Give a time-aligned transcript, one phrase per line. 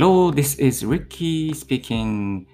[0.00, 2.46] Hello, this is Ricky speaking.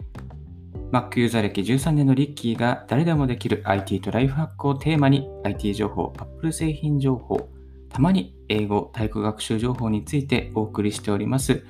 [0.91, 7.49] Mac ユーザー歴13年のリッキーが誰でもできる IT とライフハックをテーマに IT 情報、Apple 製品情報、
[7.89, 11.65] たまに英語、体育学習情報についてお送りしております。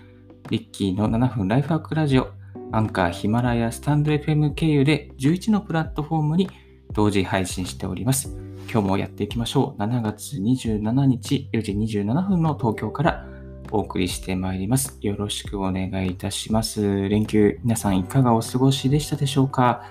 [0.48, 2.30] リッキーの7分ライフハックラジオ、
[2.72, 6.48] アンカー、ヒマラヤ、スタンド FM 経由で11のプラットフォームに
[6.92, 8.34] 同時配信しております。
[8.72, 9.82] 今日もやっていきましょう。
[9.82, 13.35] 7月27日4時27分の東京から
[13.70, 14.98] お送りしてまいります。
[15.00, 17.08] よろしくお願いいたします。
[17.08, 19.82] 連休、皆さんいかがお過ごしでしたでしょうか？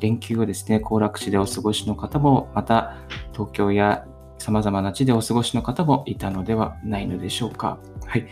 [0.00, 2.96] 連休をですね、行楽地でお過ごしの方も、また
[3.32, 4.06] 東京や
[4.38, 7.78] 様々な地でお過ごしの方もいたのではないのでしょうか？
[8.06, 8.26] はい。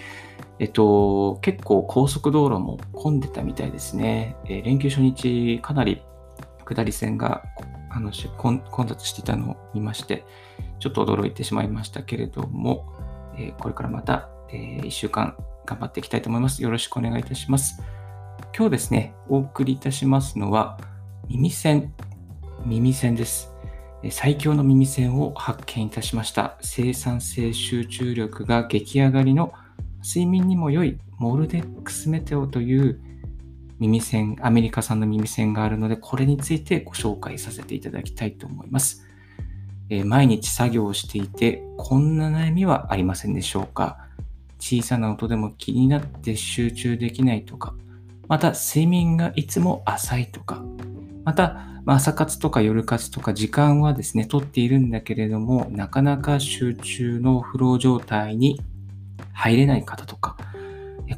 [0.59, 4.37] えっと、結構高速道路も混んでたみたいですね。
[4.47, 6.03] えー、連休初日、かなり
[6.65, 7.45] 下り線が
[7.91, 10.25] あの混雑していたのを見まして、
[10.79, 12.93] ちょっと驚いてしまいましたけれども、
[13.37, 16.63] えー、これからまたえー、1週間頑張っていきたいと思います。
[16.63, 17.83] よろしくお願いいたします。
[18.57, 20.79] 今日ですね、お送りいたしますのは、
[21.29, 21.93] 耳栓、
[22.65, 23.51] 耳栓です。
[24.11, 26.57] 最強の耳栓を発見いたしました。
[26.61, 29.53] 生産性集中力が激上がりの
[30.03, 33.01] 睡眠にも良いモルデックスメテオという
[33.79, 39.07] 耳栓、アメリカ産の耳栓があるので、これについてご紹介させていただきたいと思います。
[39.91, 44.10] え毎日作業をしていて、こんな悩みはありませんでしょうか？
[44.61, 47.75] 小さな音でも気になって集中できないとか、
[48.29, 50.63] また睡眠がいつも浅いとか、
[51.25, 58.61] また、朝活とか夜活とか時間はですね、とっているんだけれども、なかなか集中のフロー状態に
[59.33, 60.37] 入れない方とか、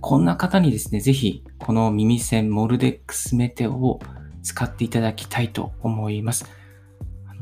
[0.00, 4.00] こんな方にですね、ぜひこの耳栓モルデックスメテオを
[4.42, 6.46] 使っていただきたいと思います。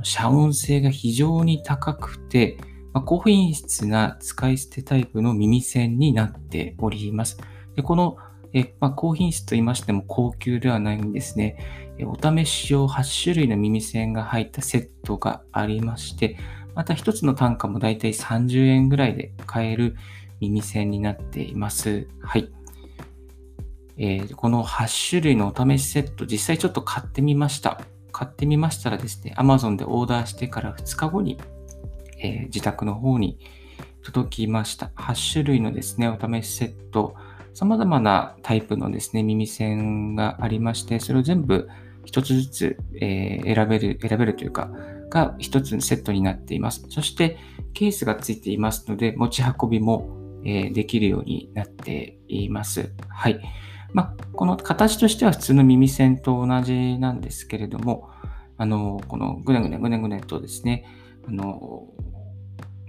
[0.03, 2.59] 遮音性が非常に高くて、
[2.93, 7.39] まあ、高品質な使い捨てタイプの耳栓になっております。
[7.77, 8.17] でこの
[8.53, 11.57] え、まあ、高品質と言いましても高級ではないんですね。
[12.03, 16.37] お試し用8種類の耳栓が入ったセットがありまして、
[16.75, 19.97] また1つの単価もだいたい30円ぐらいで買える
[20.41, 22.09] 耳栓になっています。
[22.23, 22.51] はい。
[23.99, 27.83] えー、この8種類のお試しセット、実際ちょっと買ってみました。
[28.13, 31.39] 買ってみましたらですね、Amazon でオーダーしてから2日後に
[32.23, 33.39] えー、自宅の方に
[34.03, 34.93] 届きました。
[34.97, 37.15] 8種類のですね、お試しセット、
[37.55, 41.69] 様々なタイプのですね、耳栓がありまして、それを全部
[42.05, 44.71] 一つずつ、えー、選べる、選べるというか、
[45.11, 46.85] が一つセットになっています。
[46.89, 47.39] そして、
[47.75, 50.09] ケースがついていますので、持ち運びも、
[50.45, 52.93] えー、できるようになっています。
[53.09, 53.41] はい。
[53.93, 58.11] まあ、この形としては普通の耳栓と同じなんですけれども、
[58.57, 60.85] あの、このぐねぐねぐねぐねとですね、
[61.27, 61.89] あの、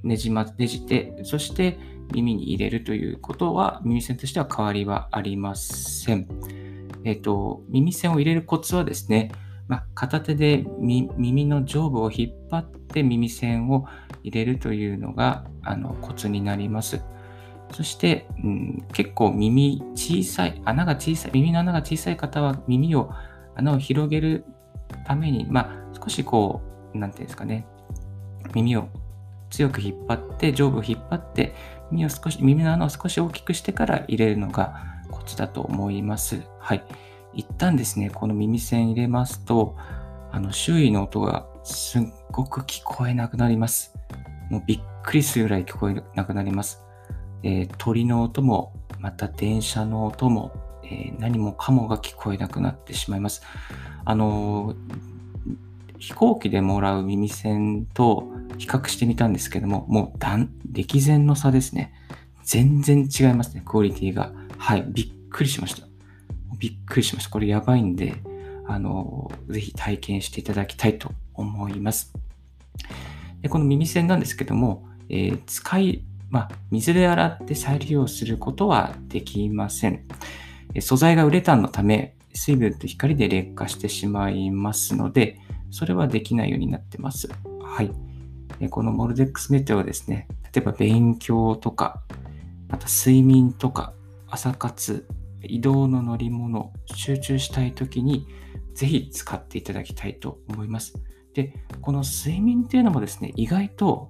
[0.03, 1.78] ねじま、ねじて、そして
[2.13, 6.28] 耳に入れるということは、耳栓としては変わりはありません。
[7.03, 9.31] えっ、と、耳栓を入れるコツはですね、
[9.67, 13.88] まあ、片手で耳の上部を引っ張って耳栓を
[14.22, 17.01] 入れるというのがあのコツになります。
[17.72, 23.11] そして、うん、結構耳小さい、穴が小さい、耳の穴が小さい方は耳を、
[23.56, 24.44] 穴を広げる
[25.06, 26.61] ために、まあ、少しこ
[26.94, 27.66] う、なんていうんですかね、
[28.53, 28.90] 耳を
[29.51, 31.53] 強く引っ張って、上部を引っ張って、
[31.91, 36.41] 耳を少し、耳の穴を少し大きくしてから入れるのがコツだと思います。
[36.59, 36.84] はい。
[37.34, 39.75] 一旦ですね、この耳栓入れますと、
[40.31, 42.01] あの、周囲の音がすっ
[42.31, 43.94] ごく聞こえなくなります。
[44.50, 46.81] もうびっくりするぐらい聞こえなくなります。
[47.44, 50.53] えー、鳥の音も、また電車の音も、
[50.84, 53.44] えー、何もかもが聞こえなくなってしまいます。
[54.06, 55.11] あのー
[56.01, 58.28] 飛行機でもらう耳栓と
[58.61, 61.94] 比較してみたんですけども、もう断、歴然の差ですね。
[62.44, 64.31] 全然違いますね、クオリティが。
[64.59, 65.88] はい、びっくりしました。
[66.59, 67.31] びっくりしました。
[67.31, 68.13] これやばいんで、
[68.67, 72.13] あの、ぜひ体験していただきたいと思います。
[73.41, 80.05] でこの耳栓なんですけども、えー、使い、まあ、水で洗って再利用することはできません。
[80.81, 85.40] 素材がウレタンのため、水分と光で劣化してしまいますので、
[85.72, 87.28] それはできないようになってます。
[87.63, 88.10] はい。
[88.69, 92.03] このモルデックスメテオはですね、例えば勉強とか、
[92.67, 93.93] また睡眠とか、
[94.27, 95.07] 朝活、
[95.43, 98.27] 移動の乗り物、集中したい時に、
[98.73, 100.93] ぜひ使っていただきたいと思います。
[101.33, 104.07] で、この睡眠っていうのもですね、意外と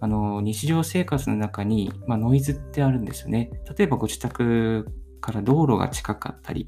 [0.00, 3.50] あの日常生活の中に、まあ、ノイズってあるんですよね。
[3.76, 4.86] 例えばご自宅
[5.20, 6.66] から道路が近かったり、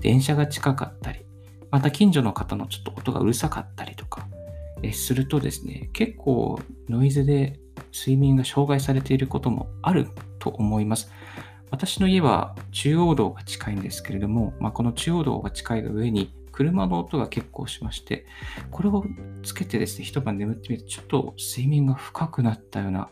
[0.00, 1.24] 電車が近かったり、
[1.70, 4.06] また近所の方のちょっと音がうるさかったりと
[4.82, 7.58] かするとですね、結構ノイズで
[7.92, 10.08] 睡眠が障害されていることもある
[10.38, 11.10] と思います。
[11.70, 18.26] 私の家は中央道が近いんですけれども、まあ、この中央道が近いが上に車の音が結構しまして、
[18.70, 19.04] これを
[19.42, 23.10] つけてですね、一晩眠ってみると、ちょっと睡眠が深くなったような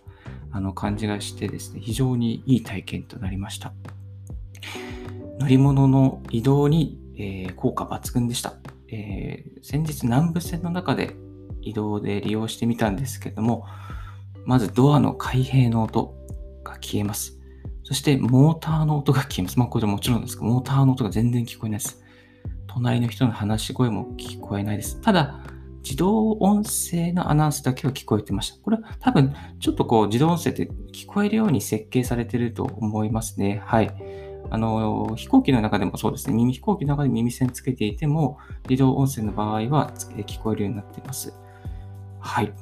[0.50, 3.72] あの感じがしてですね、非常にいい体験となりました。
[5.38, 8.54] 乗り物の移動に、えー、効果抜群でした。
[8.88, 11.14] えー、先日南部線の中で
[11.66, 13.66] 移動で利用してみたんですけども、
[14.44, 16.14] まずドアの開閉の音
[16.64, 17.38] が消えます。
[17.82, 19.58] そしてモーターの音が消えます。
[19.58, 22.02] まあこれもちろんですけど、モーターの音が全然聞こえないです。
[22.68, 25.00] 隣の人の話し声も聞こえないです。
[25.00, 25.40] ただ、
[25.82, 28.60] 自動音声のアナウンスだけは聞こえてました。
[28.60, 33.62] これは多分、ちょっとこう、自動音声って聞こえるように設計されてると思いますね。
[33.64, 33.94] はい。
[34.50, 36.34] あの、飛行機の中でもそうですね。
[36.34, 39.92] 耳、飛行機の中で耳栓つけていても、自動音声の場合は
[40.26, 41.32] 聞こえるようになっています。
[42.26, 42.52] はい。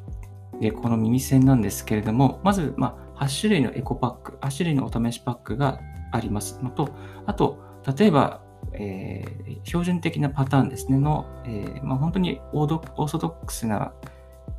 [0.61, 5.81] で、この耳栓なんですけれども、まず、まあ、8種類のエコパック、8種類のお試しパックが
[6.13, 6.91] ありますのと、
[7.27, 7.59] あと、
[7.99, 13.93] 例えば、えー、標準的なパターンですね、の、えー、まあ、本当にオーソドックスな、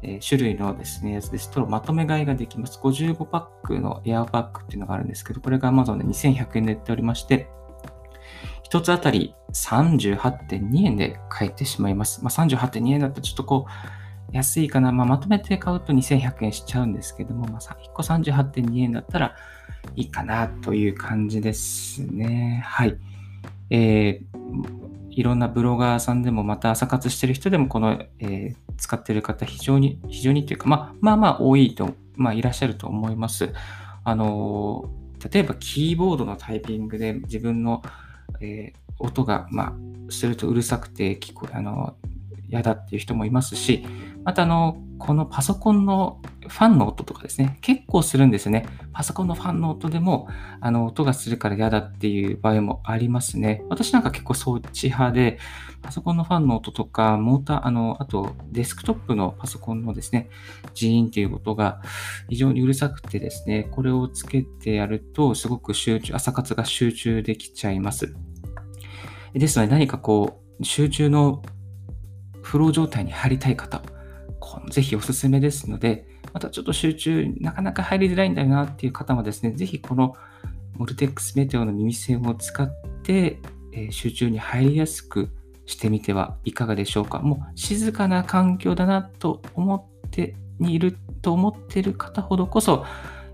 [0.02, 2.80] えー、種類のですね、やつですと、まとめ買いができます。
[2.80, 7.50] 55パックのエアーパックっていうのがあるんですけど、これが Amazon で2100円で売っておりまして、
[8.70, 12.24] 1つあたり38.2円で買えてしまいます。
[12.24, 14.05] まあ、38.2円だとちょっとこう、
[14.36, 14.92] 安いかな。
[14.92, 19.36] まあ、まとめて買うと2100円しちゃうんですけども、まあ、1個38.2円だったら
[19.96, 22.62] いいかなという感じですね。
[22.66, 22.98] はい。
[23.70, 33.54] えー、いろんなブロガーさんでも、また朝活してる人でも、この、えー、使ってる方、非常に、非常にというか、まあ、まあまあ多いと、まあいらっしゃると思います。
[34.04, 37.82] あのー、例えばキーボードのタイピングで自分の、
[38.42, 41.96] えー、音が、まあ、するとうるさくて聞こえ、あの
[42.50, 43.86] 嫌だっていう人もいますし、
[44.24, 48.66] またあの、このパソコンのファンの音とかですね、結構するんですね。
[48.94, 50.28] パソコンのファンの音でも、
[50.62, 53.64] あの、音がするから嫌だっていう場合もありますね。
[53.70, 55.40] 私なんか結構そっち派で、
[55.82, 60.30] パソコンのファンの音とか、モーター、あの、あとデスクトップのパソコンのですね、
[60.74, 61.82] ジーンっていう音が
[62.30, 68.16] 非常にうるさくてですね、これをつけてやると、すごく集中、朝活が集中できちゃいます。
[69.34, 71.44] ですので、何かこう、集中の
[72.46, 73.82] フロー状態に入りたい方、
[74.70, 80.16] ぜひおすすめですので、またちょっと集中、なかなか入りづらいんだよなっていう方もですね、ぜひこの
[80.78, 82.70] モルテックスメテオの耳栓を使っ
[83.04, 83.40] て、
[83.74, 85.30] え集中に入りやすく
[85.66, 87.20] してみてはいかがでしょうか。
[87.20, 92.86] もう静かな環境だなと思ってにいると思っている方ほどこそ、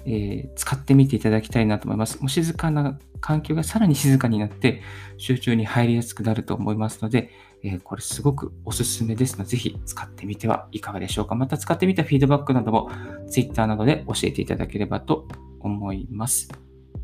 [0.06, 2.20] えー、使ってみていただきたいなと思います。
[2.20, 4.82] もう静かな環境がさらに静かになって
[5.18, 7.30] 集中に入りやすくなると思いますので、
[7.64, 11.36] えー、これすごくおすすめですので、ぜひ使ってみてはいかがでしょうか。
[11.36, 12.90] また使ってみたフィードバックなども
[13.30, 15.28] Twitter などで教えていただければと
[15.60, 16.50] 思います。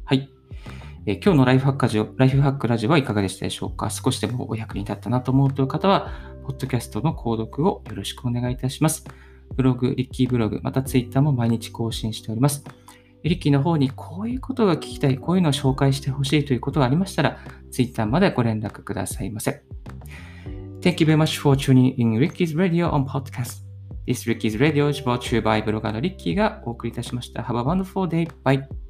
[0.03, 0.29] はい。
[1.05, 6.11] えー、今日のライフハックラジオ、ライフハックラジオはいかがでしたでしょうか少しでもお役に立ったなと思うという方は、
[6.44, 9.05] ポッドキャストの購読をよろしくお願いいたします。
[9.55, 12.63] ブログ、リッキーブログ、またツイッターも毎日更新しております。
[13.23, 17.39] リッキーの方にこういうことが聞きたい、こういうのを紹介してほしいということがありましたら、
[17.71, 19.63] ツイッターまでご連絡くださいませ。
[20.81, 25.35] Thank you very much for tuning in Ricky's Radio on Podcast.This Ricky's Radio is brought to
[25.35, 27.41] you by ブロガーのリッキーがお送りいたしました。
[27.41, 28.29] Have a wonderful day.
[28.44, 28.86] Bye.